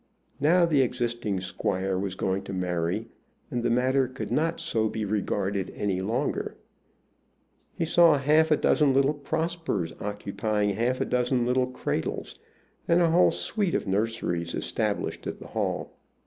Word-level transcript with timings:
Now 0.39 0.65
the 0.65 0.81
existing 0.81 1.41
squire 1.41 1.95
was 1.95 2.15
going 2.15 2.41
to 2.45 2.53
marry, 2.53 3.05
and 3.51 3.61
the 3.61 3.69
matter 3.69 4.07
could 4.07 4.31
not 4.31 4.59
so 4.59 4.89
be 4.89 5.05
regarded 5.05 5.71
any 5.75 6.01
longer. 6.01 6.55
He 7.75 7.85
saw 7.85 8.17
half 8.17 8.49
a 8.49 8.57
dozen 8.57 8.95
little 8.95 9.13
Prospers 9.13 9.93
occupying 9.99 10.71
half 10.71 11.01
a 11.01 11.05
dozen 11.05 11.45
little 11.45 11.67
cradles, 11.67 12.39
and 12.87 12.99
a 12.99 13.11
whole 13.11 13.29
suite 13.29 13.75
of 13.75 13.85
nurseries 13.85 14.55
established 14.55 15.27
at 15.27 15.37
the 15.37 15.49
Hall. 15.49 15.93